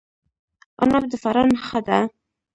عناب 0.81 1.03
د 1.11 1.13
فراه 1.21 1.47
نښه 1.51 1.79
ده. 1.87 1.99